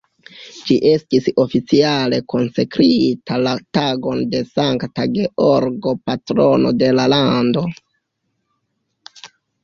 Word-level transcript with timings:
Ĝi 0.67 0.75
estis 0.91 1.25
oficiale 1.41 2.17
konsekrita 2.33 3.37
la 3.47 3.51
tagon 3.77 4.23
de 4.31 4.41
Sankta 4.53 5.05
Georgo, 5.17 5.93
patrono 6.09 6.73
de 6.79 6.89
la 7.01 7.05
lando. 7.15 7.63